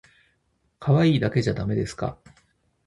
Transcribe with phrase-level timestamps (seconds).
[0.79, 2.17] かわいいだけじゃだめですか？